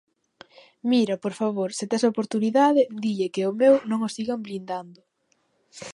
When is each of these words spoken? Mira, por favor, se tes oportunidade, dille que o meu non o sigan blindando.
Mira, 0.91 1.15
por 1.23 1.33
favor, 1.41 1.69
se 1.77 1.85
tes 1.91 2.03
oportunidade, 2.11 2.81
dille 3.03 3.31
que 3.33 3.43
o 3.49 3.53
meu 3.61 3.73
non 3.89 3.99
o 4.07 4.09
sigan 4.15 4.39
blindando. 4.45 4.99